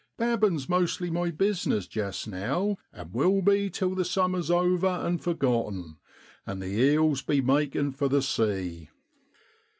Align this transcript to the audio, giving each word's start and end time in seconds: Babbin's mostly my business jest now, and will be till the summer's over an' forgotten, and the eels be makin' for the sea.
Babbin's 0.17 0.67
mostly 0.67 1.11
my 1.11 1.29
business 1.29 1.85
jest 1.85 2.27
now, 2.27 2.77
and 2.91 3.13
will 3.13 3.43
be 3.43 3.69
till 3.69 3.93
the 3.93 4.03
summer's 4.03 4.49
over 4.49 4.87
an' 4.87 5.19
forgotten, 5.19 5.97
and 6.43 6.59
the 6.59 6.69
eels 6.73 7.21
be 7.21 7.39
makin' 7.39 7.91
for 7.91 8.09
the 8.09 8.23
sea. 8.23 8.89